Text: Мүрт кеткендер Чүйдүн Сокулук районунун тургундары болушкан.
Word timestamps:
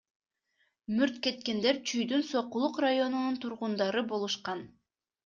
Мүрт 0.93 1.19
кеткендер 1.27 1.79
Чүйдүн 1.91 2.23
Сокулук 2.29 2.79
районунун 2.87 3.39
тургундары 3.45 4.05
болушкан. 4.15 4.65